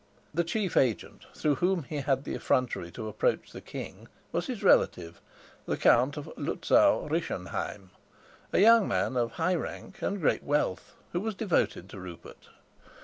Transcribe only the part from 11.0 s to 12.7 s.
who was devoted to Rupert.